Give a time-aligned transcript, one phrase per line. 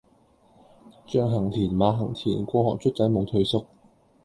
[1.05, 3.67] 象行田,馬行日,過河卒仔無退縮